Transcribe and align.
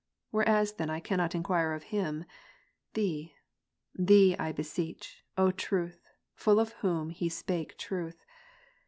Whereas 0.31 0.73
then 0.73 0.89
I 0.89 0.99
cannot 0.99 1.35
enquire 1.35 1.75
of 1.75 1.83
him, 1.93 2.25
Thee, 2.95 3.35
Thee 3.93 4.35
I 4.39 4.51
beseech, 4.51 5.23
O 5.37 5.51
Truth, 5.51 6.09
full 6.33 6.59
of 6.59 6.73
Whom 6.81 7.11
he 7.11 7.29
spake 7.29 7.77
truth. 7.77 8.25